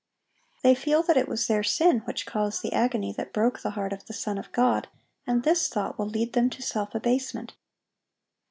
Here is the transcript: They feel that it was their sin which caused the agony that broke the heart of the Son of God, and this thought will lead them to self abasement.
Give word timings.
They 0.63 0.73
feel 0.73 1.03
that 1.03 1.15
it 1.15 1.27
was 1.27 1.45
their 1.45 1.61
sin 1.61 1.99
which 2.05 2.25
caused 2.25 2.63
the 2.63 2.73
agony 2.73 3.13
that 3.13 3.31
broke 3.31 3.61
the 3.61 3.69
heart 3.77 3.93
of 3.93 4.07
the 4.07 4.13
Son 4.15 4.39
of 4.39 4.51
God, 4.51 4.87
and 5.27 5.43
this 5.43 5.69
thought 5.69 5.99
will 5.99 6.07
lead 6.07 6.33
them 6.33 6.49
to 6.49 6.61
self 6.63 6.95
abasement. 6.95 7.53